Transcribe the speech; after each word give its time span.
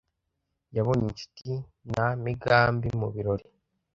Yabonye 0.75 1.05
inshuti 1.09 1.49
na 1.93 2.07
Migambi 2.23 2.87
mu 2.99 3.07
birori. 3.13 3.45